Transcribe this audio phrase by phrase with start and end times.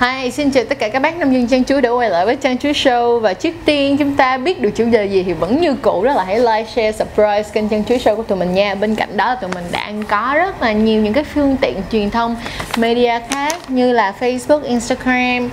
[0.00, 2.36] Hi, xin chào tất cả các bác nông dân trang chuối đã quay lại với
[2.36, 3.20] trang chuối show.
[3.20, 6.14] Và trước tiên chúng ta biết được chủ đề gì thì vẫn như cũ đó
[6.14, 8.74] là hãy like, share, subscribe kênh trang chuối show của tụi mình nha.
[8.74, 11.74] Bên cạnh đó là tụi mình đang có rất là nhiều những cái phương tiện
[11.92, 12.36] truyền thông
[12.76, 15.50] media khác như là Facebook, Instagram,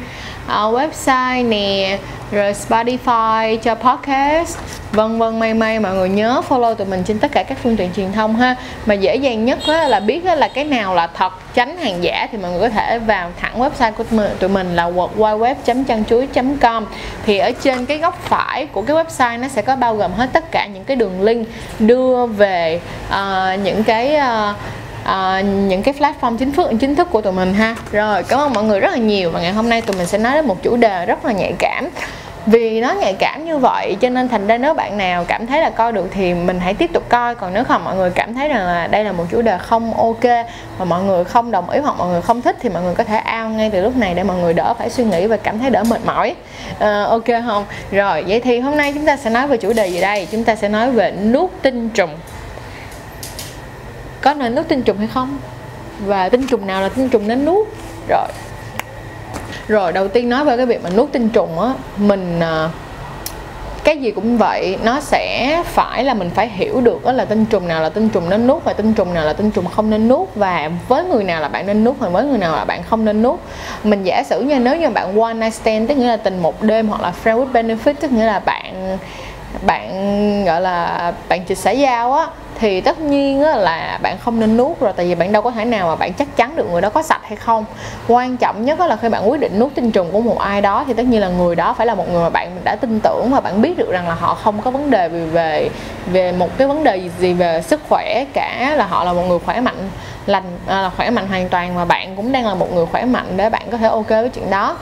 [0.47, 1.99] uh, website nè
[2.31, 4.57] rồi Spotify cho podcast
[4.91, 7.77] vân vân may may mọi người nhớ follow tụi mình trên tất cả các phương
[7.77, 8.55] tiện truyền thông ha.
[8.85, 12.37] Mà dễ dàng nhất là biết là cái nào là thật tránh hàng giả thì
[12.37, 14.03] mọi người có thể vào thẳng website của
[14.39, 16.85] tụi mình là www.chăn-chuối.com
[17.25, 20.29] thì ở trên cái góc phải của cái website nó sẽ có bao gồm hết
[20.33, 21.47] tất cả những cái đường link
[21.79, 24.55] đưa về uh, những cái uh,
[25.03, 27.75] uh, những cái platform chính thức chính thức của tụi mình ha.
[27.91, 30.17] Rồi cảm ơn mọi người rất là nhiều và ngày hôm nay tụi mình sẽ
[30.17, 31.89] nói đến một chủ đề rất là nhạy cảm.
[32.45, 35.61] Vì nó nhạy cảm như vậy cho nên thành ra nếu bạn nào cảm thấy
[35.61, 37.35] là coi được thì mình hãy tiếp tục coi.
[37.35, 39.93] Còn nếu không mọi người cảm thấy rằng là đây là một chủ đề không
[39.93, 40.23] ok
[40.79, 43.03] mà mọi người không đồng ý hoặc mọi người không thích thì mọi người có
[43.03, 45.59] thể ao ngay từ lúc này để mọi người đỡ phải suy nghĩ và cảm
[45.59, 46.35] thấy đỡ mệt mỏi.
[46.79, 47.65] À, ok không?
[47.91, 50.27] Rồi vậy thì hôm nay chúng ta sẽ nói về chủ đề gì đây?
[50.31, 52.09] Chúng ta sẽ nói về nút tinh trùng
[54.23, 55.37] có nên nuốt tinh trùng hay không?
[55.99, 57.67] Và tinh trùng nào là tinh trùng nên nuốt?
[58.09, 58.27] Rồi.
[59.67, 62.69] Rồi, đầu tiên nói về cái việc mà nuốt tinh trùng á, mình à,
[63.83, 67.45] cái gì cũng vậy, nó sẽ phải là mình phải hiểu được đó là tinh
[67.45, 69.89] trùng nào là tinh trùng nên nuốt và tinh trùng nào là tinh trùng không
[69.89, 70.27] nên nuốt.
[70.35, 73.05] Và với người nào là bạn nên nuốt và với người nào là bạn không
[73.05, 73.39] nên nuốt.
[73.83, 76.61] Mình giả sử như nếu như bạn one night stand, tức nghĩa là tình một
[76.63, 78.97] đêm hoặc là friend with benefit, tức nghĩa là bạn
[79.61, 82.27] bạn, gọi là, bạn chỉ xã giao á,
[82.59, 85.65] thì tất nhiên là bạn không nên nuốt rồi, tại vì bạn đâu có thể
[85.65, 87.65] nào mà bạn chắc chắn được người đó có sạch hay không.
[88.07, 90.83] Quan trọng nhất là khi bạn quyết định nuốt tinh trùng của một ai đó
[90.87, 93.31] thì tất nhiên là người đó phải là một người mà bạn đã tin tưởng
[93.31, 95.69] và bạn biết được rằng là họ không có vấn đề về về
[96.07, 99.39] về một cái vấn đề gì về sức khỏe cả, là họ là một người
[99.39, 99.89] khỏe mạnh,
[100.25, 103.05] lành à, là khỏe mạnh hoàn toàn và bạn cũng đang là một người khỏe
[103.05, 104.77] mạnh để bạn có thể ok với chuyện đó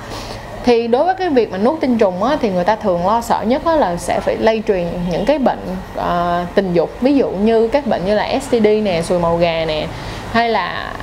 [0.64, 3.22] thì đối với cái việc mà nuốt tinh trùng á, thì người ta thường lo
[3.22, 5.60] sợ nhất á, là sẽ phải lây truyền những cái bệnh
[5.98, 7.02] à, tình dục.
[7.02, 9.88] Ví dụ như các bệnh như là STD nè sùi màu gà nè
[10.32, 10.94] hay là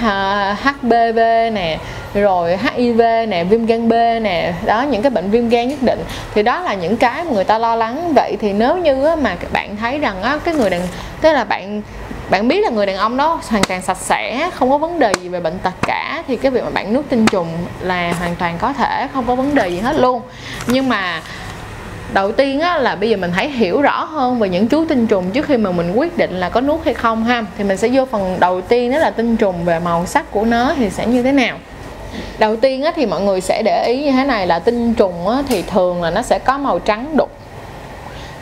[0.00, 1.18] à, HPV
[1.52, 1.78] nè
[2.14, 3.92] rồi HIV nè viêm gan B
[4.22, 4.52] nè.
[4.64, 6.04] Đó những cái bệnh viêm gan nhất định.
[6.34, 8.12] Thì đó là những cái mà người ta lo lắng.
[8.14, 10.80] Vậy thì nếu như mà bạn thấy rằng á, cái người đàn
[11.20, 11.82] tức là bạn
[12.30, 15.12] bạn biết là người đàn ông đó hoàn toàn sạch sẽ không có vấn đề
[15.22, 17.48] gì về bệnh tật cả thì cái việc mà bạn nuốt tinh trùng
[17.80, 20.22] là hoàn toàn có thể không có vấn đề gì hết luôn.
[20.66, 21.22] Nhưng mà
[22.12, 25.06] đầu tiên á, là bây giờ mình hãy hiểu rõ hơn về những chú tinh
[25.06, 27.44] trùng trước khi mà mình quyết định là có nuốt hay không ha.
[27.58, 30.44] Thì mình sẽ vô phần đầu tiên đó là tinh trùng về màu sắc của
[30.44, 31.56] nó thì sẽ như thế nào.
[32.38, 35.28] Đầu tiên á, thì mọi người sẽ để ý như thế này là tinh trùng
[35.28, 37.35] á, thì thường là nó sẽ có màu trắng đục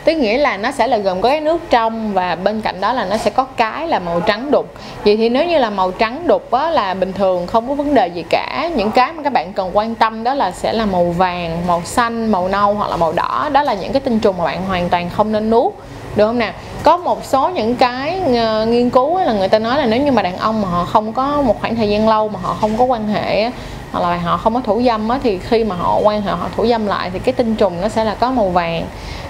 [0.05, 2.93] tức nghĩa là nó sẽ là gồm có cái nước trong và bên cạnh đó
[2.93, 4.73] là nó sẽ có cái là màu trắng đục.
[5.05, 7.93] Vậy thì nếu như là màu trắng đục á, là bình thường không có vấn
[7.93, 8.69] đề gì cả.
[8.75, 11.81] Những cái mà các bạn cần quan tâm đó là sẽ là màu vàng màu
[11.85, 13.49] xanh màu nâu hoặc là màu đỏ.
[13.51, 15.73] Đó là những cái tinh trùng mà bạn hoàn toàn không nên nuốt.
[16.15, 19.77] Được không nào có một số những cái uh, nghiên cứu là người ta nói
[19.77, 22.27] là nếu như mà đàn ông mà họ không có một khoảng thời gian lâu
[22.27, 23.51] mà họ không có quan hệ
[23.91, 26.49] hoặc là họ không có thủ dâm á, thì khi mà họ quan hệ họ
[26.55, 28.85] thủ dâm lại thì cái tinh trùng nó sẽ là có màu vàng.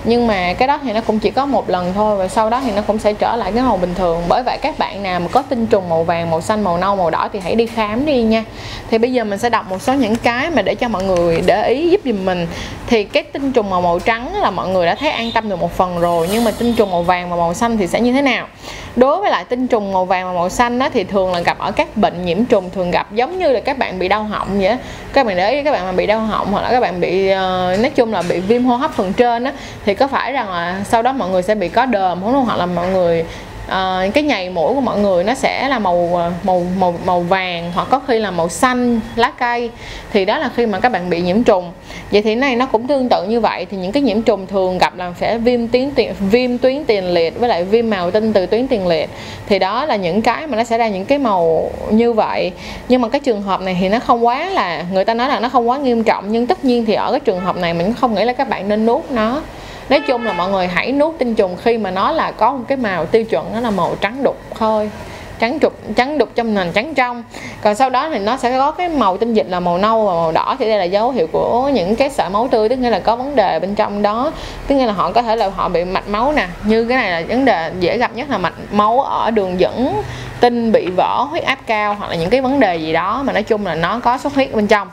[0.07, 2.61] Nhưng mà cái đó thì nó cũng chỉ có một lần thôi và sau đó
[2.65, 4.21] thì nó cũng sẽ trở lại cái màu bình thường.
[4.27, 6.95] Bởi vậy các bạn nào mà có tinh trùng màu vàng màu xanh màu nâu
[6.95, 8.43] màu đỏ thì hãy đi khám đi nha.
[8.89, 11.41] Thì bây giờ mình sẽ đọc một số những cái mà để cho mọi người
[11.45, 12.47] để ý giúp giùm mình.
[12.87, 15.59] Thì cái tinh trùng màu màu trắng là mọi người đã thấy an tâm được
[15.59, 18.13] một phần rồi nhưng mà tinh trùng màu vàng và màu xanh thì sẽ như
[18.13, 18.47] thế nào?
[18.95, 21.57] Đối với lại tinh trùng màu vàng và màu xanh đó thì thường là gặp
[21.59, 24.44] ở các bệnh nhiễm trùng thường gặp giống như là các bạn bị đau họng
[24.53, 24.77] vậy
[25.13, 27.25] các bạn để ý các bạn mà bị đau họng hoặc là các bạn bị
[27.25, 29.51] uh, nói chung là bị viêm hô hấp phần trên đó
[29.85, 32.45] thì có phải rằng là sau đó mọi người sẽ bị có đờm đúng không
[32.45, 33.25] hoặc là mọi người
[33.67, 37.19] Ờ, cái nhầy mũi của mọi người nó sẽ là màu ờ, màu màu màu
[37.19, 39.69] vàng hoặc có khi là màu xanh, lá cây.
[40.13, 41.71] Thì đó là khi mà các bạn bị nhiễm trùng.
[42.11, 43.65] Vậy thì này nó cũng tương tự như vậy.
[43.71, 47.13] Thì những cái nhiễm trùng thường gặp là sẽ viêm tuyến tiền, viêm tuyến tiền
[47.13, 49.09] liệt với lại viêm màu tinh từ tuyến tiền liệt.
[49.47, 52.51] Thì đó là những cái mà nó sẽ ra những cái màu như vậy.
[52.89, 55.39] Nhưng mà cái trường hợp này thì nó không quá là, người ta nói là
[55.39, 56.31] nó không quá nghiêm trọng.
[56.31, 58.69] Nhưng tất nhiên thì ở cái trường hợp này mình không nghĩ là các bạn
[58.69, 59.41] nên nuốt nó
[59.89, 62.63] nói chung là mọi người hãy nuốt tinh trùng khi mà nó là có một
[62.67, 64.91] cái màu tiêu chuẩn, nó là màu trắng đục thôi.
[65.39, 67.23] Trắng trục, trắng đục trong nền trắng trong.
[67.61, 70.13] Còn sau đó thì nó sẽ có cái màu tinh dịch là màu nâu và
[70.13, 70.55] màu đỏ.
[70.59, 73.15] Thì đây là dấu hiệu của những cái sợi máu tươi, tức nghĩa là có
[73.15, 74.31] vấn đề bên trong đó.
[74.67, 76.47] Tức nghĩa là họ có thể là họ bị mạch máu nè.
[76.63, 80.01] Như cái này là vấn đề dễ gặp nhất là mạch máu ở đường dẫn,
[80.39, 83.33] tinh, bị vỡ, huyết áp cao hoặc là những cái vấn đề gì đó mà
[83.33, 84.87] nói chung là nó có xuất huyết bên trong.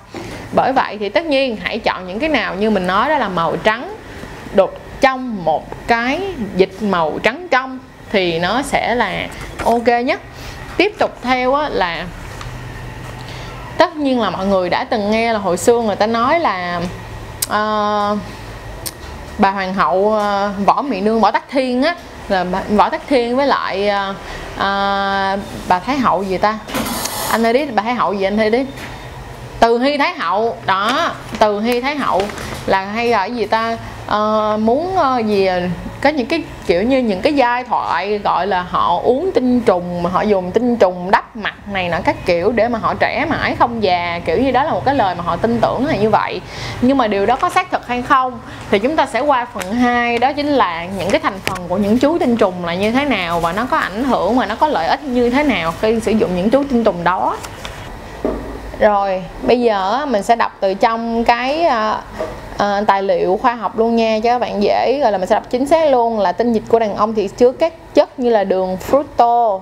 [0.53, 3.29] Bởi vậy thì tất nhiên hãy chọn những cái nào như mình nói đó là
[3.29, 3.95] màu trắng
[4.55, 6.21] đục trong một cái
[6.57, 7.79] dịch màu trắng trong
[8.11, 9.29] thì nó sẽ là
[9.65, 10.21] ok nhất.
[10.77, 12.07] Tiếp tục theo á, là
[13.79, 16.81] tất nhiên là mọi người đã từng nghe là hồi xưa người ta nói là
[17.47, 18.19] uh,
[19.39, 21.95] bà hoàng hậu uh, võ mỹ nương võ tắc thiên á
[22.29, 24.17] là võ tắc thiên với lại uh,
[24.55, 26.59] uh, bà thái hậu gì ta?
[27.31, 28.67] Anh ơi đi bà thái hậu gì anh ơi đi
[29.61, 32.23] từ hy thái hậu đó từ hy thái hậu
[32.67, 33.77] là hay gọi gì ta?
[34.17, 35.61] Uh, muốn uh, gì à?
[36.03, 40.03] có những cái kiểu như những cái giai thoại gọi là họ uống tinh trùng
[40.03, 43.27] mà họ dùng tinh trùng đắp mặt này nọ các kiểu để mà họ trẻ
[43.31, 45.97] mãi không già kiểu như đó là một cái lời mà họ tin tưởng là
[45.97, 46.41] như vậy.
[46.81, 48.39] Nhưng mà điều đó có xác thực hay không
[48.71, 51.77] thì chúng ta sẽ qua phần 2 đó chính là những cái thành phần của
[51.77, 54.55] những chú tinh trùng là như thế nào và nó có ảnh hưởng và nó
[54.55, 57.37] có lợi ích như thế nào khi sử dụng những chú tinh trùng đó
[58.83, 61.67] rồi bây giờ mình sẽ đọc từ trong cái
[62.55, 65.35] uh, tài liệu khoa học luôn nha cho các bạn dễ Rồi là mình sẽ
[65.35, 68.31] đọc chính xác luôn là tinh dịch của đàn ông thì chứa các chất như
[68.31, 69.61] là đường fructose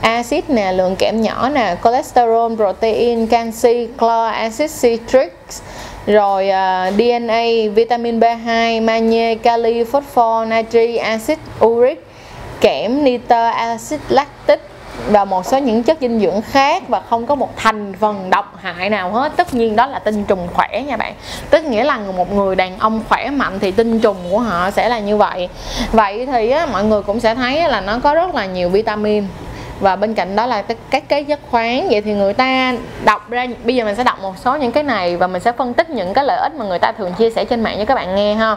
[0.00, 5.38] axit nè lượng kẽm nhỏ nè cholesterol protein canxi chlor acid citric
[6.06, 7.42] rồi ờ, uh, DNA
[7.74, 12.06] vitamin B2 magie kali phosphor natri acid uric
[12.60, 14.69] kẽm nitơ acid lactic
[15.08, 18.56] và một số những chất dinh dưỡng khác và không có một thành phần độc
[18.62, 19.32] hại nào hết.
[19.36, 21.14] Tất nhiên đó là tinh trùng khỏe nha bạn.
[21.50, 24.88] Tức nghĩa là một người đàn ông khỏe mạnh thì tinh trùng của họ sẽ
[24.88, 25.48] là như vậy.
[25.92, 29.24] Vậy thì á, mọi người cũng sẽ thấy là nó có rất là nhiều vitamin
[29.80, 32.74] và bên cạnh đó là các cái chất khoáng vậy thì người ta
[33.04, 35.52] đọc ra bây giờ mình sẽ đọc một số những cái này và mình sẽ
[35.52, 37.84] phân tích những cái lợi ích mà người ta thường chia sẻ trên mạng cho
[37.84, 38.56] các bạn nghe ha.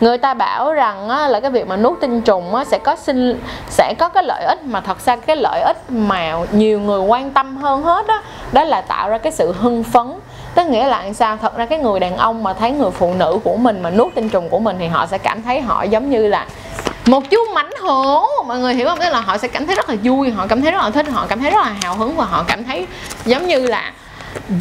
[0.00, 2.96] Người ta bảo rằng á, là cái việc mà nuốt tinh trùng á, sẽ có
[2.96, 7.00] sinh sẽ có cái lợi ích mà thật ra cái lợi ích mà nhiều người
[7.00, 8.22] quan tâm hơn hết đó
[8.52, 10.06] đó là tạo ra cái sự hưng phấn.
[10.54, 11.36] Tức nghĩa là sao?
[11.36, 14.14] Thật ra cái người đàn ông mà thấy người phụ nữ của mình mà nuốt
[14.14, 16.46] tinh trùng của mình thì họ sẽ cảm thấy họ giống như là
[17.08, 18.98] một chú mảnh hổ, mọi người hiểu không?
[18.98, 21.06] Tức là họ sẽ cảm thấy rất là vui, họ cảm thấy rất là thích,
[21.12, 22.86] họ cảm thấy rất là hào hứng và họ cảm thấy
[23.24, 23.92] giống như là,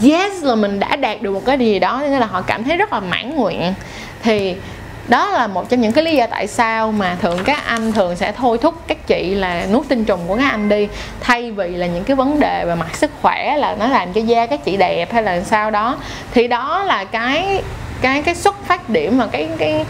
[0.03, 2.01] yes, là mình đã đạt được một cái gì đó.
[2.01, 3.73] Nên là họ cảm thấy rất là mãn nguyện.
[4.23, 4.55] Thì
[5.07, 8.15] đó là một trong những cái lý do tại sao mà thường các anh thường
[8.15, 10.88] sẽ thôi thúc các chị là nuốt tinh trùng của các anh đi,
[11.19, 14.21] thay vì là những cái vấn đề về mặt sức khỏe, là nó làm cho
[14.21, 15.97] da các chị đẹp hay là sao đó.
[16.33, 17.61] Thì đó là cái
[18.01, 19.85] cái cái xuất phát điểm và cái cái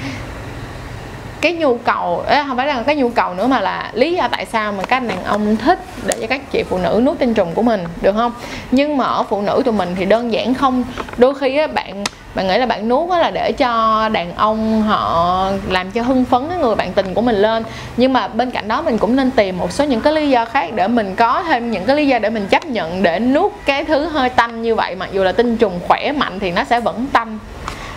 [1.42, 4.46] cái nhu cầu không phải là cái nhu cầu nữa mà là lý do tại
[4.46, 7.54] sao mà các đàn ông thích để cho các chị phụ nữ nuốt tinh trùng
[7.54, 8.32] của mình được không?
[8.72, 10.84] Nhưng mà ở phụ nữ tụi mình thì đơn giản không.
[11.18, 12.04] Đôi khi á, bạn
[12.36, 16.48] bạn nghĩ là bạn nuốt là để cho đàn ông họ làm cho hưng phấn
[16.50, 17.64] cái người bạn tình của mình lên.
[17.98, 20.46] Nhưng mà bên cạnh đó mình cũng nên tìm một số những cái lý do
[20.46, 23.52] khác để mình có thêm những cái lý do để mình chấp nhận để nuốt
[23.66, 24.96] cái thứ hơi tanh như vậy.
[24.96, 27.40] Mặc dù là tinh trùng khỏe mạnh thì nó sẽ vẫn tanh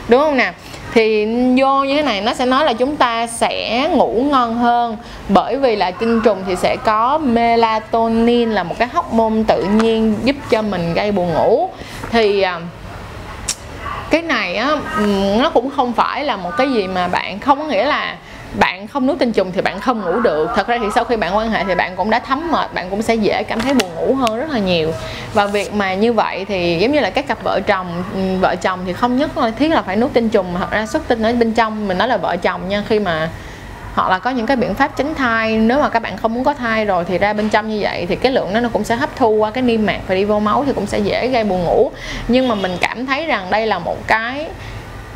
[0.08, 0.52] đúng không nè?
[0.92, 1.26] Thì
[1.58, 4.96] vô như thế này, nó sẽ nói là chúng ta sẽ ngủ ngon hơn.
[5.28, 10.14] Bởi vì là tinh trùng thì sẽ có melatonin là một cái hormone tự nhiên
[10.25, 11.70] giúp cho mình gây buồn ngủ.
[12.10, 12.60] Thì à,
[14.10, 14.76] cái này á
[15.38, 18.16] nó cũng không phải là một cái gì mà bạn không có nghĩa là
[18.54, 20.50] bạn không nuốt tinh trùng thì bạn không ngủ được.
[20.56, 22.90] Thật ra thì sau khi bạn quan hệ thì bạn cũng đã thấm mệt, bạn
[22.90, 24.92] cũng sẽ dễ cảm thấy buồn ngủ hơn rất là nhiều
[25.34, 28.56] và việc mà như vậy thì giống như là các cặp vợ chồng ừ, vợ
[28.56, 31.22] chồng thì không nhất thiết là phải nuốt tinh trùng, mà thật ra xuất tinh
[31.22, 33.28] ở bên trong, mình nói là vợ chồng nha, khi mà
[33.94, 36.44] hoặc là có những cái biện pháp tránh thai, nếu mà các bạn không muốn
[36.44, 38.84] có thai rồi thì ra bên trong như vậy thì cái lượng đó nó cũng
[38.84, 41.28] sẽ hấp thu qua cái niêm mạc và đi vô máu thì cũng sẽ dễ
[41.28, 41.90] gây buồn ngủ.
[42.28, 44.46] Nhưng mà mình cảm thấy rằng đây là một cái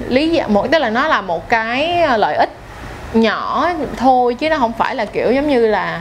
[0.08, 2.50] lý do, một, tức là nó là một cái ờ, lợi ích
[3.14, 6.00] nhỏ thôi, chứ nó không phải là kiểu giống như là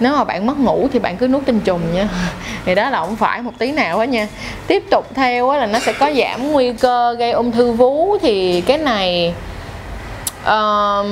[0.00, 2.08] nếu mà bạn mất ngủ thì bạn cứ nuốt tinh trùng nha.
[2.64, 4.28] Thì đó là không phải một tí nào hết nha.
[4.66, 8.18] Tiếp tục theo là nó sẽ có giảm nguy cơ gây ung thư vú.
[8.22, 9.34] Thì cái này
[10.42, 11.06] uh,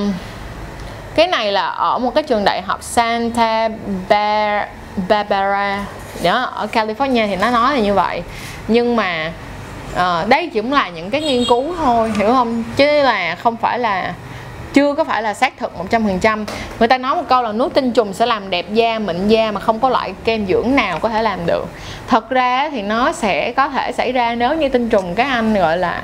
[1.15, 3.69] cái này là ở một cái trường đại học Santa
[5.09, 5.85] Barbara.
[6.23, 8.23] Đó ở California thì nó nói là như vậy.
[8.69, 9.33] Nhưng mà
[9.93, 12.65] uh, đây chỉ cũng là những cái nghiên cứu thôi hiểu không?
[12.77, 14.15] Chứ là không phải là
[14.73, 16.45] chưa có phải là xác thực 100%
[16.79, 19.50] người ta nói một câu là nước tinh trùng sẽ làm đẹp da, mịn da
[19.50, 21.64] mà không có loại kem dưỡng nào có thể làm được.
[22.09, 25.55] Thật ra thì nó sẽ có thể xảy ra nếu như tinh trùng các anh
[25.55, 26.02] gọi là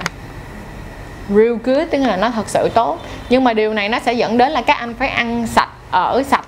[1.28, 2.98] real good, tức là nó thật sự tốt.
[3.28, 6.22] Nhưng mà điều này nó sẽ dẫn đến là các anh phải ăn sạch, ở
[6.22, 6.44] sạch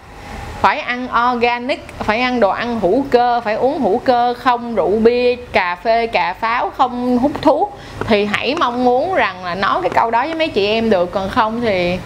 [0.61, 4.91] phải ăn organic phải ăn đồ ăn hữu cơ phải uống hữu cơ không rượu
[4.91, 7.79] bia cà phê cà pháo không hút thuốc.
[8.07, 11.13] Thì hãy mong muốn rằng là nói cái câu đó với mấy chị em được
[11.13, 11.99] còn không thì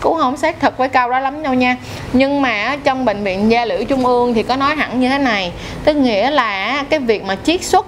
[0.00, 1.76] cũng không xác thực với câu đó lắm đâu nha.
[2.12, 5.18] Nhưng mà trong bệnh viện da liễu trung ương thì có nói hẳn như thế
[5.18, 5.52] này
[5.84, 7.86] tức nghĩa là cái việc mà chiết xuất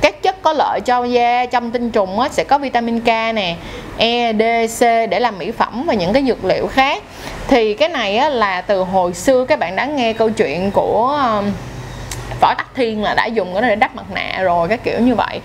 [0.00, 3.56] các chất có lợi cho da trong tinh trùng á, sẽ có vitamin K nè
[3.96, 4.42] E, D,
[4.78, 7.02] C để làm mỹ phẩm và những cái dược liệu khác
[7.48, 11.18] thì cái này á, là từ hồi xưa các bạn đã nghe câu chuyện của
[11.38, 11.52] um,
[12.40, 15.00] võ tắc thiên là đã dùng cái này để đắp mặt nạ rồi cái kiểu
[15.00, 15.40] như vậy.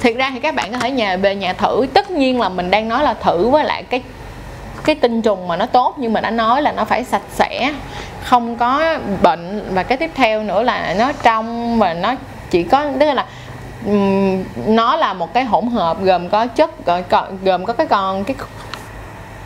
[0.00, 1.86] Thiệt ra thì các bạn có thể nhà về nhà thử.
[1.94, 4.02] Tất nhiên là mình đang nói là thử với lại cái
[4.84, 7.72] cái tinh trùng mà nó tốt nhưng mà đã nói là nó phải sạch sẽ
[8.24, 9.74] không có bệnh.
[9.74, 12.14] Và cái tiếp theo nữa là nó trong và nó
[12.50, 13.26] chỉ có tức là
[14.66, 16.70] nó là một cái hỗn hợp gồm có chất
[17.42, 18.36] gồm có cái con cái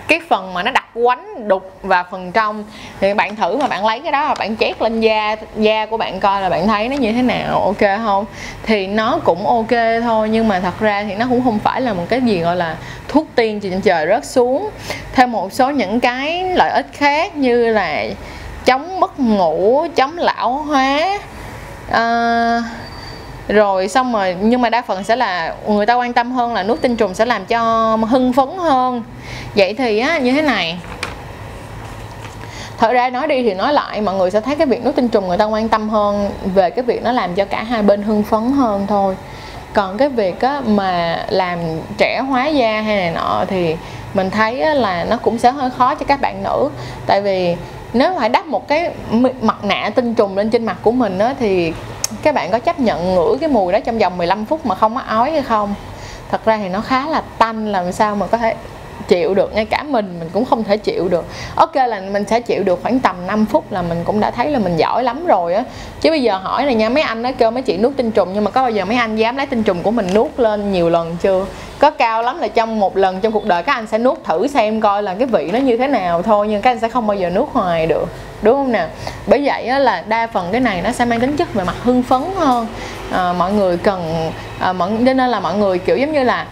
[0.08, 2.64] cái phần mà nó đặc quánh đục và phần trong.
[3.00, 5.96] Thì bạn thử mà bạn lấy cái đó và bạn chét lên da da của
[5.96, 8.24] bạn coi là bạn thấy nó như thế nào ok không?
[8.62, 11.92] Thì nó cũng ok thôi nhưng mà thật ra thì nó cũng không phải là
[11.92, 12.76] một cái gì gọi là
[13.08, 14.70] thuốc tiên trên trời rớt xuống.
[15.12, 18.04] Thêm một số những cái lợi ích khác như là
[18.64, 21.18] chống mất ngủ chống lão hóa
[21.90, 22.64] uh,
[23.48, 26.62] rồi xong rồi nhưng mà đa phần sẽ là người ta quan tâm hơn là
[26.62, 27.60] nuốt tinh trùng sẽ làm cho
[28.08, 29.02] hưng phấn hơn.
[29.54, 30.78] Vậy thì á như thế này.
[32.78, 35.08] Thật ra nói đi thì nói lại mọi người sẽ thấy cái việc nuốt tinh
[35.08, 38.02] trùng người ta quan tâm hơn về cái việc nó làm cho cả hai bên
[38.02, 39.16] hưng phấn hơn thôi.
[39.72, 41.58] Còn cái việc á, mà làm
[41.98, 43.76] trẻ hóa da hay này nọ thì
[44.14, 46.70] mình thấy á, là nó cũng sẽ hơi khó cho các bạn nữ.
[47.06, 47.56] Tại vì
[47.92, 48.90] nếu phải đắp một cái
[49.42, 51.72] mặt nạ tinh trùng lên trên mặt của mình á, thì
[52.24, 54.94] các bạn có chấp nhận ngửi cái mùi đó trong vòng 15 phút mà không
[54.94, 55.74] có ói hay không?
[56.30, 58.54] Thật ra thì nó khá là tanh, làm sao mà có thể
[59.08, 61.24] chịu được ngay cả mình mình cũng không thể chịu được.
[61.54, 64.50] Ok là mình sẽ chịu được khoảng tầm 5 phút là mình cũng đã thấy
[64.50, 65.64] là mình giỏi lắm rồi á.
[66.00, 68.30] Chứ bây giờ hỏi này nha mấy anh nó kêu mấy chị nuốt tinh trùng
[68.34, 70.72] nhưng mà có bao giờ mấy anh dám lấy tinh trùng của mình nuốt lên
[70.72, 71.46] nhiều lần chưa?
[71.78, 74.46] Có cao lắm là trong một lần trong cuộc đời các anh sẽ nuốt thử
[74.46, 77.06] xem coi là cái vị nó như thế nào thôi nhưng các anh sẽ không
[77.06, 78.08] bao giờ nuốt hoài được
[78.42, 78.86] đúng không nè
[79.26, 81.74] bởi vậy á, là đa phần cái này nó sẽ mang tính chất về mặt
[81.82, 82.66] hưng phấn hơn.
[83.12, 86.46] À, mọi người cần à, mọi, nên là mọi người kiểu giống như là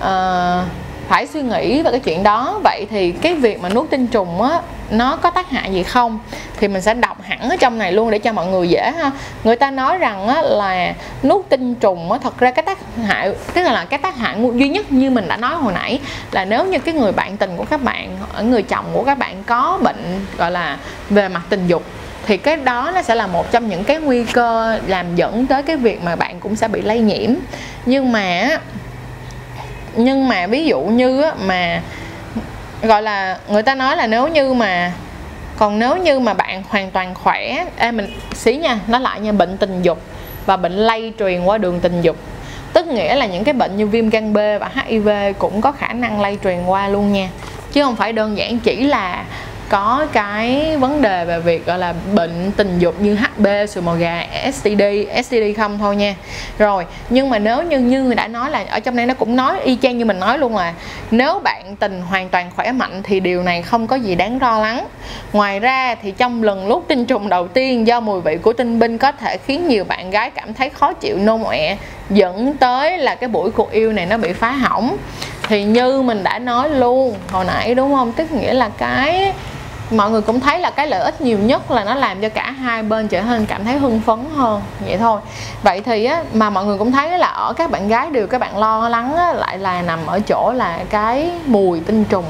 [0.00, 0.62] à,
[1.10, 2.60] phải suy nghĩ về cái chuyện đó.
[2.64, 6.18] Vậy thì cái việc mà nuốt tinh trùng á nó có tác hại gì không?
[6.60, 9.10] Thì mình sẽ đọc hẳn ở trong này luôn để cho mọi người dễ ha.
[9.44, 13.32] Người ta nói rằng á, là nuốt tinh trùng á, thật ra cái tác hại
[13.54, 16.00] tức là cái tác hại duy nhất như mình đã nói hồi nãy
[16.32, 19.42] là nếu như cái người bạn tình của các bạn người chồng của các bạn
[19.46, 20.78] có bệnh gọi là
[21.10, 21.82] về mặt tình dục
[22.26, 25.62] thì cái đó nó sẽ là một trong những cái nguy cơ làm dẫn tới
[25.62, 27.30] cái việc mà bạn cũng sẽ bị lây nhiễm.
[27.86, 28.58] Nhưng mà
[29.96, 31.82] nhưng mà ví dụ như mà
[32.82, 34.92] gọi là người ta nói là nếu như mà
[35.58, 39.32] còn nếu như mà bạn hoàn toàn khỏe Ê, mình xí nha nó lại nha
[39.32, 39.98] bệnh tình dục
[40.46, 42.16] và bệnh lây truyền qua đường tình dục.
[42.72, 45.92] Tức nghĩa là những cái bệnh như viêm gan B và HIV cũng có khả
[45.92, 47.28] năng lây truyền qua luôn nha.
[47.72, 49.24] Chứ không phải đơn giản chỉ là
[49.70, 53.94] có cái vấn đề về việc gọi là bệnh tình dục như HB, sùi màu
[53.94, 54.82] gà, STD,
[55.24, 56.14] STD không thôi nha.
[56.58, 59.36] Rồi, nhưng mà nếu như như người đã nói là ở trong đây nó cũng
[59.36, 60.74] nói y chang như mình nói luôn là
[61.10, 64.58] nếu bạn tình hoàn toàn khỏe mạnh thì điều này không có gì đáng lo
[64.58, 64.86] lắng.
[65.32, 68.78] Ngoài ra thì trong lần lúc tinh trùng đầu tiên do mùi vị của tinh
[68.78, 71.76] binh có thể khiến nhiều bạn gái cảm thấy khó chịu nôn ọe
[72.10, 74.96] dẫn tới là cái buổi cuộc yêu này nó bị phá hỏng
[75.48, 79.32] thì như mình đã nói luôn hồi nãy đúng không tức nghĩa là cái
[79.90, 82.50] mọi người cũng thấy là cái lợi ích nhiều nhất là nó làm cho cả
[82.50, 85.20] hai bên trở nên cảm thấy hưng phấn hơn vậy thôi.
[85.62, 88.38] Vậy thì á, mà mọi người cũng thấy là ở các bạn gái đều các
[88.38, 92.24] bạn lo lắng á, lại là nằm ở chỗ là cái mùi tinh trùng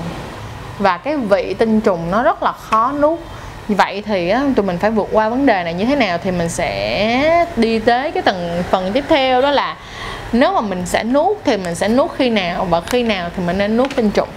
[0.79, 3.19] và cái vị tinh trùng nó rất là khó nuốt.
[3.69, 6.31] Vậy thì á, tụi mình phải vượt qua vấn đề này như thế nào thì
[6.31, 9.76] mình sẽ đi tới cái tầng phần tiếp theo đó là
[10.33, 13.43] nếu mà mình sẽ nuốt thì mình sẽ nuốt khi nào và khi nào thì
[13.47, 14.29] mình nên nuốt tinh trùng.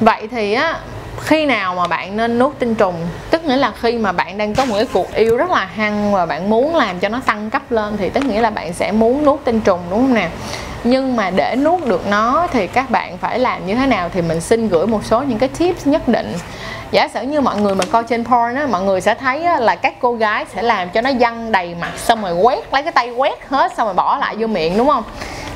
[0.00, 0.78] Vậy thì á
[1.20, 2.94] khi nào mà bạn nên nuốt tinh trùng?
[3.30, 6.12] Tức nghĩa là khi mà bạn đang có một cái cuộc yêu rất là hăng
[6.12, 8.92] và bạn muốn làm cho nó tăng cấp lên thì tức nghĩa là bạn sẽ
[8.92, 10.28] muốn nuốt tinh trùng đúng không nè
[10.84, 14.22] nhưng mà để nuốt được nó thì các bạn phải làm như thế nào thì
[14.22, 16.32] mình xin gửi một số những cái tips nhất định.
[16.90, 19.60] Giả sử như mọi người mà coi trên porn á mọi người sẽ thấy á,
[19.60, 22.82] là các cô gái sẽ làm cho nó văng đầy mặt xong rồi quét lấy
[22.82, 25.04] cái tay quét hết xong rồi bỏ lại vô miệng đúng không?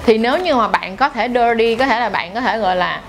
[0.07, 2.77] Thì nếu như mà bạn có thể dirty có thể là bạn có thể gọi
[2.77, 3.01] là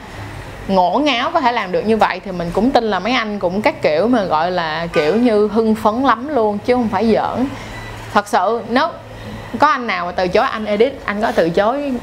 [0.68, 3.40] ngổ ngáo có thể làm được như vậy thì mình cũng tin là mấy anh
[3.40, 7.14] cũng các kiểu mà gọi là kiểu như hưng phấn lắm luôn, chứ không phải
[7.14, 7.48] giỡn.
[8.14, 8.88] Thật sự, nếu
[9.60, 11.94] có anh nào mà từ chối anh edit, anh có từ chối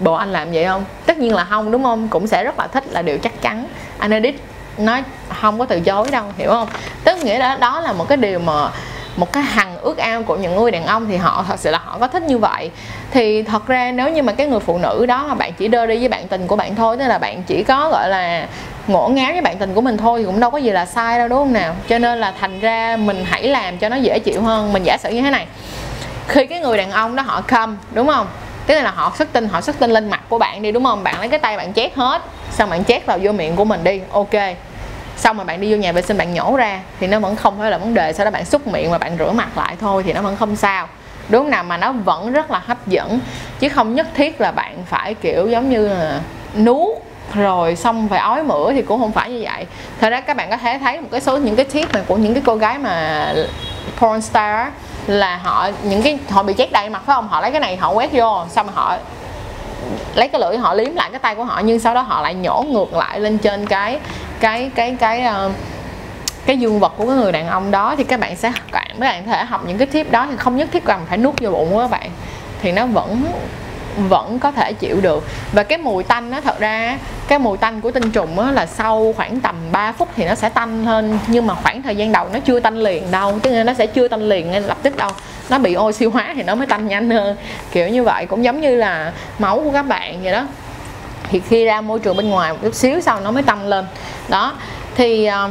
[0.00, 0.84] bộ anh làm vậy không?
[1.06, 2.08] Tất nhiên là không, đúng không?
[2.08, 3.66] Cũng sẽ rất là thích là điều chắc chắn.
[3.98, 4.34] Anh edit
[4.78, 5.02] nói
[5.40, 6.68] không có từ chối đâu, hiểu không?
[7.04, 8.70] Tức nghĩa là đó là một cái điều mà
[9.16, 11.80] một cái hằng ước ao của những người đàn ông thì họ thật sự là
[11.84, 12.70] họ có thích như vậy.
[13.10, 15.86] Thì thật ra nếu như mà cái người phụ nữ đó mà bạn chỉ đơ
[15.86, 18.46] đi với bạn tình của bạn thôi, tức là bạn chỉ có, gọi là,
[18.86, 21.18] ngổ ngáo với bạn tình của mình thôi thì cũng đâu có gì là sai
[21.18, 21.74] đâu, đúng không nào?
[21.88, 24.98] Cho nên là thành ra mình hãy làm cho nó dễ chịu hơn, mình giả
[24.98, 25.46] sử như thế này.
[26.28, 28.26] Khi cái người đàn ông đó họ come, đúng không?
[28.66, 31.04] Tức là họ xuất tinh, họ xuất tinh lên mặt của bạn đi, đúng không?
[31.04, 33.84] Bạn lấy cái tay bạn chét hết, xong bạn chét vào vô miệng của mình
[33.84, 34.34] đi, ok
[35.16, 37.58] xong mà bạn đi vô nhà vệ sinh bạn nhổ ra, thì nó vẫn không
[37.58, 40.02] phải là vấn đề sau đó bạn xúc miệng và bạn rửa mặt lại thôi,
[40.06, 40.88] thì nó vẫn không sao.
[41.28, 43.20] Đúng không nào, mà nó vẫn rất là hấp dẫn,
[43.58, 46.20] chứ không nhất thiết là bạn phải, kiểu, giống như là
[46.56, 46.98] nuốt
[47.34, 49.66] rồi xong phải ói mửa thì cũng không phải như vậy.
[50.00, 52.16] Thật ra các bạn có thể thấy một cái số, những cái tip mà của
[52.16, 53.34] những cái cô gái mà
[53.98, 54.68] porn star
[55.06, 57.28] là họ, những cái, họ bị chết đầy mặt phải không?
[57.28, 58.96] Họ lấy cái này họ quét vô, xong họ
[60.14, 62.34] lấy cái lưỡi họ liếm lại cái tay của họ, nhưng sau đó họ lại
[62.34, 63.98] nhổ ngược lại lên trên cái
[64.40, 65.52] cái cái cái uh,
[66.46, 69.22] cái dương vật của cái người đàn ông đó thì các bạn sẽ các bạn
[69.26, 71.50] có thể học những cái tip đó thì không nhất thiết cần phải nuốt vô
[71.50, 72.10] bụng của các bạn.
[72.62, 73.24] Thì nó vẫn
[74.08, 75.24] vẫn có thể chịu được.
[75.52, 78.66] Và cái mùi tanh nó thật ra cái mùi tanh của tinh trùng á, là
[78.66, 82.12] sau khoảng tầm 3 phút thì nó sẽ tanh hơn nhưng mà khoảng thời gian
[82.12, 84.78] đầu nó chưa tanh liền đâu chứ nên nó sẽ chưa tanh liền ngay lập
[84.82, 85.10] tức đâu.
[85.48, 87.36] Nó bị oxy hóa thì nó mới tanh nhanh hơn.
[87.72, 90.46] Kiểu như vậy cũng giống như là máu của các bạn vậy đó
[91.30, 93.84] thì khi ra môi trường bên ngoài một chút xíu sau nó mới tăng lên.
[94.28, 94.54] Đó
[94.96, 95.50] thì uh,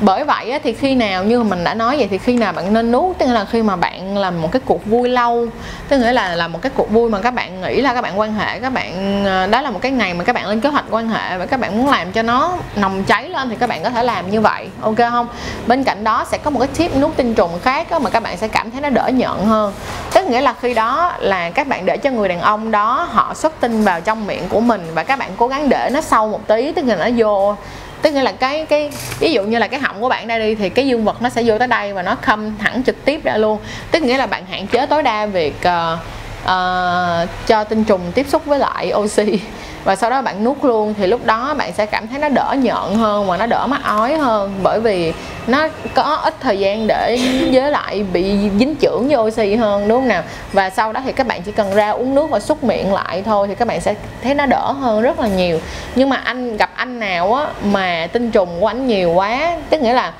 [0.00, 2.92] bởi vậy thì khi nào như mình đã nói vậy thì khi nào bạn nên
[2.92, 5.46] nuốt tức là khi mà bạn làm một cái cuộc vui lâu
[5.88, 8.18] tức nghĩa là là một cái cuộc vui mà các bạn nghĩ là các bạn
[8.18, 10.68] quan hệ các bạn ờ, đó là một cái ngày mà các bạn lên kế
[10.68, 13.68] hoạch quan hệ và các bạn muốn làm cho nó nồng cháy lên thì các
[13.68, 15.28] bạn có thể làm như vậy ok không?
[15.66, 18.36] Bên cạnh đó sẽ có một cái tip nuốt tinh trùng khác mà các bạn
[18.36, 19.72] sẽ cảm thấy nó đỡ nhận hơn
[20.20, 23.34] tức nghĩa là khi đó là các bạn để cho người đàn ông đó họ
[23.34, 26.28] xuất tinh vào trong miệng của mình và các bạn cố gắng để nó sâu
[26.28, 27.56] một tí tức là nó vô.
[28.02, 30.54] Tức nghĩa là cái cái ví dụ như là cái họng của bạn đây đi
[30.54, 33.24] thì cái dương vật nó sẽ vô tới đây và nó khâm thẳng trực tiếp
[33.24, 33.58] ra luôn.
[33.90, 35.98] Tức nghĩa là bạn hạn chế tối đa việc uh,
[36.44, 39.40] uh, cho tinh trùng tiếp xúc với lại oxy.
[39.84, 42.54] Và sau đó bạn nuốt luôn thì lúc đó bạn sẽ cảm thấy nó đỡ
[42.58, 44.54] nhợn hơn và nó đỡ mắc ói hơn.
[44.62, 45.12] Bởi vì
[45.46, 47.18] nó có ít thời gian để
[47.52, 50.22] với lại bị dính trưởng với oxy hơn đúng không nào?
[50.52, 53.22] Và sau đó thì các bạn chỉ cần ra uống nước và xúc miệng lại
[53.22, 55.60] thôi thì các bạn sẽ thấy nó đỡ hơn rất là nhiều.
[55.94, 59.80] Nhưng mà anh gặp anh nào á mà tinh trùng của anh nhiều quá tức
[59.80, 60.12] nghĩa là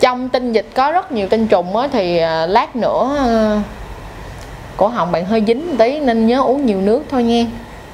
[0.00, 3.58] trong tinh dịch có rất nhiều tinh trùng á thì ờ, lát nữa ờ,
[4.78, 7.44] cổ họng bạn hơi dính một tí nên nhớ uống nhiều nước thôi nha.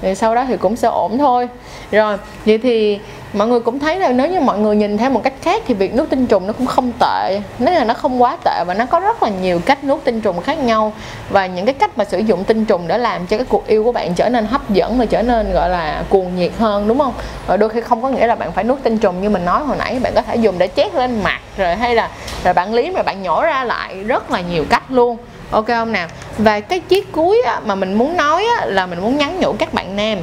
[0.02, 1.48] Rồi sau đó thì cũng sẽ ổn thôi.
[1.90, 2.16] Rồi,
[2.46, 2.98] vậy thì
[3.32, 5.74] mọi người cũng thấy là nếu như mọi người nhìn theo một cách khác thì
[5.74, 7.40] việc nuốt tinh trùng nó cũng không tệ.
[7.58, 10.20] Nếu là nó không quá tệ và nó có rất là nhiều cách nuốt tinh
[10.20, 10.92] trùng khác nhau.
[11.30, 13.84] Và những cái cách mà sử dụng tinh trùng để làm cho cái cuộc yêu
[13.84, 16.98] của bạn trở nên hấp dẫn và trở nên, gọi là, cuồng nhiệt hơn, đúng
[16.98, 17.12] không?
[17.46, 19.62] Và đôi khi không có nghĩa là bạn phải nuốt tinh trùng như mình nói
[19.64, 19.98] hồi nãy.
[20.02, 22.08] Bạn có thể dùng để chét lên mặt rồi hay là,
[22.44, 25.16] rồi bạn lý rồi bạn nhổ ra lại rất là nhiều cách luôn
[25.54, 29.00] ok không nào và cái chiếc cuối á, mà mình muốn nói á, là mình
[29.00, 30.18] muốn nhắn nhủ các bạn nam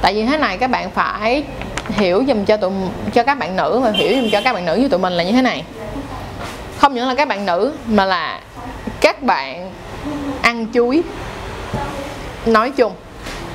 [0.00, 1.44] tại vì thế này các bạn phải
[1.88, 2.72] hiểu dùm cho tụi
[3.14, 5.22] cho các bạn nữ và hiểu dùm cho các bạn nữ như tụi mình là
[5.22, 5.64] như thế này
[6.78, 8.40] không những là các bạn nữ mà là
[9.00, 9.70] các bạn
[10.42, 11.02] ăn chuối
[12.46, 12.92] nói chung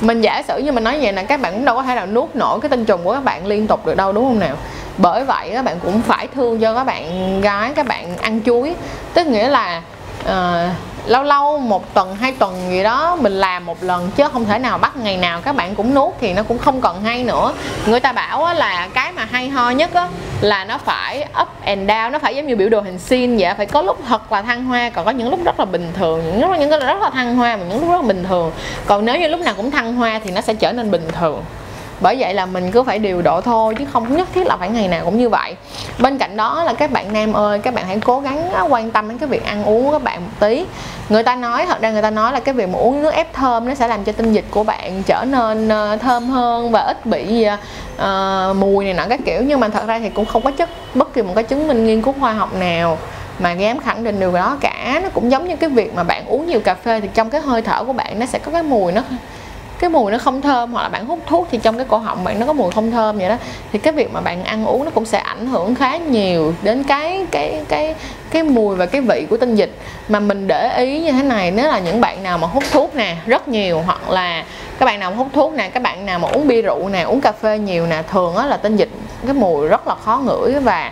[0.01, 2.05] mình giả sử như mình nói vậy là các bạn cũng đâu có thể nào
[2.05, 4.55] nuốt nổi cái tinh trùng của các bạn liên tục được đâu đúng không nào
[4.97, 8.75] bởi vậy các bạn cũng phải thương cho các bạn gái các bạn ăn chuối
[9.13, 9.81] tức nghĩa là
[10.27, 10.69] Ờ,
[11.05, 14.59] lâu lâu, một tuần, hai tuần gì đó, mình làm một lần chứ không thể
[14.59, 17.53] nào bắt ngày nào các bạn cũng nuốt thì nó cũng không còn hay nữa.
[17.85, 20.07] Người ta bảo là cái mà hay ho nhất á
[20.41, 23.53] là nó phải up and down, nó phải giống như biểu đồ hình sin vậy
[23.57, 26.23] phải có lúc thật là thăng hoa, còn có những lúc rất là bình thường,
[26.25, 28.51] những lúc, những cái rất là thăng hoa mà những lúc rất là bình thường.
[28.85, 31.43] Còn nếu như lúc nào cũng thăng hoa thì nó sẽ trở nên bình thường
[32.01, 34.69] bởi vậy là mình cứ phải điều độ thôi chứ không nhất thiết là phải
[34.69, 35.55] ngày nào cũng như vậy.
[35.99, 39.09] Bên cạnh đó là các bạn nam ơi các bạn hãy cố gắng quan tâm
[39.09, 40.65] đến cái việc ăn uống của các bạn một tí.
[41.09, 43.33] Người ta nói thật ra người ta nói là cái việc mà uống nước ép
[43.33, 46.81] thơm nó sẽ làm cho tinh dịch của bạn trở nên ờ, thơm hơn và
[46.81, 47.45] ít bị
[47.95, 49.41] uh, mùi này nọ các kiểu.
[49.41, 51.85] Nhưng mà thật ra thì cũng không có chất bất kỳ một cái chứng minh
[51.85, 52.97] nghiên cứu khoa học nào
[53.39, 54.99] mà dám khẳng định điều đó cả.
[55.03, 57.41] Nó cũng giống như cái việc mà bạn uống nhiều cà phê thì trong cái
[57.41, 59.01] hơi thở của bạn nó sẽ có cái mùi nó
[59.79, 62.23] cái mùi nó không thơm hoặc là bạn hút thuốc thì trong cái cổ họng
[62.23, 63.35] bạn nó có mùi không thơm vậy đó,
[63.71, 66.83] thì cái việc mà bạn ăn uống nó cũng sẽ ảnh hưởng khá nhiều đến
[66.83, 67.95] cái cái cái
[68.29, 69.71] cái mùi và cái vị của tinh dịch.
[70.09, 72.95] Mà mình để ý như thế này, nếu là những bạn nào mà hút thuốc
[72.95, 74.45] nè, rất nhiều, hoặc là
[74.79, 77.01] các bạn nào mà hút thuốc nè, các bạn nào mà uống bia rượu nè,
[77.01, 78.89] uống cà phê nhiều nè, thường á là tinh dịch
[79.25, 80.91] cái mùi rất là khó ngửi và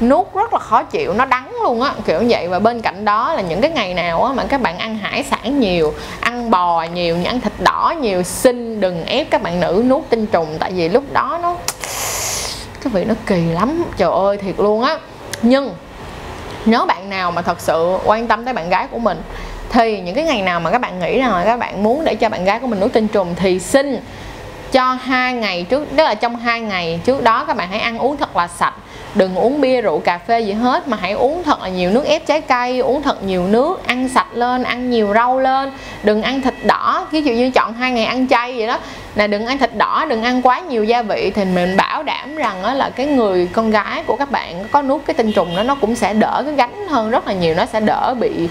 [0.00, 2.48] nuốt rất là khó chịu, nó đắng luôn á, kiểu vậy.
[2.48, 5.24] Và bên cạnh đó là những cái ngày nào á mà các bạn ăn hải
[5.24, 9.84] sản nhiều ăn bò nhiều ăn thịt đỏ nhiều xin đừng ép các bạn nữ
[9.86, 10.56] nuốt tinh trùng.
[10.58, 11.56] Tại vì lúc đó nó,
[12.80, 13.84] cái vị nó kỳ lắm.
[13.96, 14.98] Trời ơi, thiệt luôn á.
[15.42, 15.74] Nhưng
[16.64, 19.22] nếu bạn nào mà thật sự quan tâm tới bạn gái của mình,
[19.68, 22.14] thì những cái ngày nào mà các bạn nghĩ rằng là các bạn muốn để
[22.14, 24.00] cho bạn gái của mình nuốt tinh trùng thì xin
[24.72, 27.98] cho hai ngày trước, tức là trong hai ngày trước đó các bạn hãy ăn
[27.98, 28.74] uống thật là sạch
[29.14, 32.04] đừng uống bia, rượu, cà phê gì hết, mà hãy uống thật là nhiều nước
[32.04, 35.70] ép trái cây, uống thật nhiều nước, ăn sạch lên, ăn nhiều rau lên.
[36.02, 38.78] Đừng ăn thịt đỏ, ví dụ như chọn hai ngày ăn chay vậy đó.
[39.14, 42.36] Là đừng ăn thịt đỏ, đừng ăn quá nhiều gia vị thì mình bảo đảm
[42.36, 45.56] rằng đó là cái người, con gái của các bạn có nuốt cái tinh trùng
[45.56, 48.48] đó, nó cũng sẽ đỡ cái gánh hơn rất là nhiều, nó sẽ đỡ bị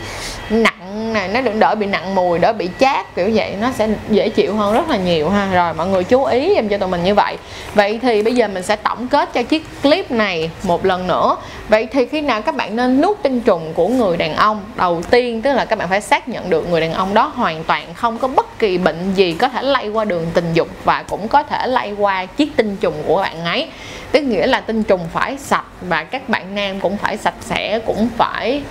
[0.50, 0.74] nặng
[1.14, 3.56] này, nó đỡ bị nặng mùi, đỡ bị chát, kiểu vậy.
[3.62, 5.50] Nó sẽ dễ chịu hơn rất là nhiều ha.
[5.54, 7.38] Rồi, mọi người chú ý em cho tụi mình như vậy.
[7.74, 11.36] Vậy thì bây giờ mình sẽ tổng kết cho chiếc clip này một lần nữa.
[11.70, 14.62] Vậy thì khi nào các bạn nên nuốt tinh trùng của người đàn ông?
[14.76, 17.64] Đầu tiên, tức là các bạn phải xác nhận được người đàn ông đó hoàn
[17.64, 21.04] toàn không có bất kỳ bệnh gì có thể lây qua đường tình dục và
[21.10, 23.68] cũng có thể lây qua chiếc tinh trùng của bạn ấy.
[24.12, 27.80] Tức nghĩa là tinh trùng phải sạch và các bạn nam cũng phải sạch sẽ,
[27.86, 28.62] cũng phải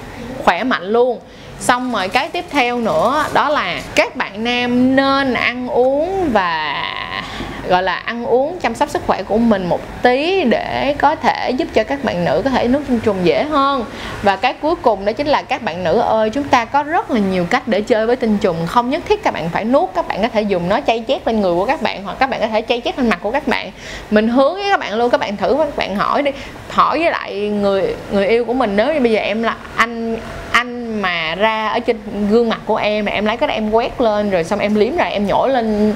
[0.44, 1.20] khỏe mạnh luôn
[1.60, 6.84] xong rồi cái tiếp theo nữa đó là các bạn nam nên ăn uống và
[7.68, 11.50] gọi là ăn uống chăm sóc sức khỏe của mình một tí để có thể
[11.50, 13.84] giúp cho các bạn nữ có thể nuốt tinh trùng dễ hơn
[14.22, 17.10] và cái cuối cùng đó chính là các bạn nữ ơi chúng ta có rất
[17.10, 19.90] là nhiều cách để chơi với tinh trùng không nhất thiết các bạn phải nuốt
[19.94, 22.30] các bạn có thể dùng nó chay chét lên người của các bạn hoặc các
[22.30, 23.70] bạn có thể chay chét lên mặt của các bạn
[24.10, 26.30] mình hướng với các bạn luôn các bạn thử các bạn hỏi đi
[26.68, 30.16] hỏi với lại người người yêu của mình nếu như bây giờ em là anh
[30.16, 30.16] anh
[31.02, 31.96] mà ra ở trên
[32.30, 34.74] gương mặt của em mà em lấy cái đó em quét lên, rồi xong em
[34.74, 35.94] liếm lại, em nhổ lên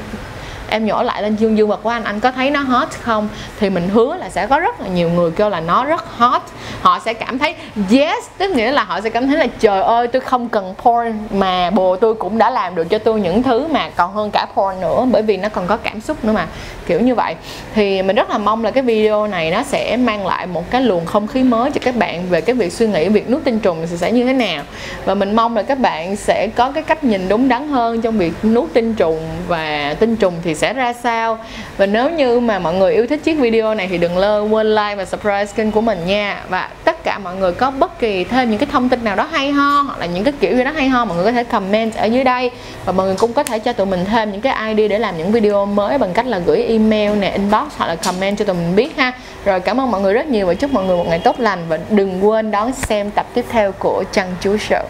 [0.72, 3.28] em nhỏ lại lên dương dương vật của anh anh có thấy nó hot không?
[3.60, 6.42] Thì mình hứa là sẽ có rất là nhiều người kêu là nó rất hot.
[6.80, 7.54] Họ sẽ cảm thấy
[7.90, 11.18] yes, tức nghĩa là họ sẽ cảm thấy là trời ơi, tôi không cần porn
[11.30, 14.46] mà bồ, tôi cũng đã làm được cho tôi những thứ mà còn hơn cả
[14.54, 16.46] porn nữa, bởi vì nó còn có cảm xúc nữa mà.
[16.86, 17.34] Kiểu như vậy.
[17.74, 20.80] Thì mình rất là mong là cái video này nó sẽ mang lại một cái
[20.80, 23.60] luồng không khí mới cho các bạn về cái việc suy nghĩ, việc nuốt tinh
[23.60, 24.62] trùng sẽ như thế nào.
[25.04, 28.18] Và mình mong là các bạn sẽ có cái cách nhìn đúng đắn hơn trong
[28.18, 31.38] việc nuốt tinh trùng và tinh trùng thì sẽ sẽ ra sao.
[31.76, 34.66] Và nếu như mà mọi người yêu thích chiếc video này thì đừng lơ, quên
[34.74, 36.42] like và subscribe kênh của mình nha.
[36.48, 39.28] Và tất cả mọi người có bất kỳ thêm những cái thông tin nào đó
[39.32, 41.44] hay ho, hoặc là những cái kiểu gì đó hay ho, mọi người có thể
[41.44, 42.50] comment ở dưới đây.
[42.84, 45.18] Và mọi người cũng có thể cho tụi mình thêm những cái ID để làm
[45.18, 48.56] những video mới bằng cách là gửi email nè, inbox, hoặc là comment cho tụi
[48.56, 49.12] mình biết ha.
[49.44, 51.58] Rồi, cảm ơn mọi người rất nhiều và chúc mọi người một ngày tốt lành.
[51.68, 54.82] Và đừng quên đón xem tập tiếp theo của Trăng Chú Show.